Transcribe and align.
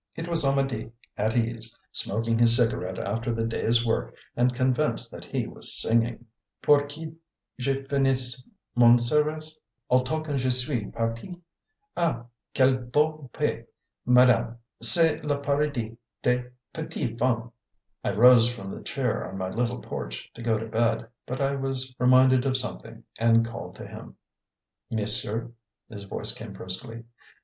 It 0.15 0.27
was 0.27 0.43
Amedee, 0.43 0.91
at 1.15 1.37
ease, 1.37 1.77
smoking 1.91 2.39
his 2.39 2.55
cigarette 2.57 2.97
after 2.97 3.31
the 3.31 3.43
day's 3.45 3.85
work 3.85 4.15
and 4.35 4.51
convinced 4.51 5.11
that 5.11 5.25
he 5.25 5.45
was 5.45 5.79
singing. 5.79 6.25
"Pour 6.63 6.87
qu'j'finisse 6.87 8.49
Mon 8.73 8.97
service 8.97 9.59
Au 9.91 10.01
Tonkin 10.01 10.37
je 10.37 10.49
suis 10.49 10.85
parti 10.89 11.39
Ah! 11.95 12.25
quel 12.55 12.77
beau 12.77 13.29
pays, 13.31 13.63
mesdames! 14.07 14.57
C'est 14.81 15.23
l'paradis 15.23 15.95
des 16.23 16.45
p'tites 16.73 17.19
femmes!" 17.19 17.51
I 18.03 18.11
rose 18.13 18.51
from 18.51 18.71
the 18.71 18.81
chair 18.81 19.29
on 19.29 19.37
my 19.37 19.49
little 19.49 19.81
porch, 19.83 20.33
to 20.33 20.41
go 20.41 20.57
to 20.57 20.65
bed; 20.65 21.07
but 21.27 21.39
I 21.39 21.53
was 21.53 21.93
reminded 21.99 22.43
of 22.47 22.57
something, 22.57 23.03
and 23.19 23.45
called 23.45 23.75
to 23.75 23.87
him. 23.87 24.15
"Monsieur?" 24.89 25.51
his 25.89 26.05
voice 26.05 26.33
came 26.33 26.53
briskly. 26.53 27.03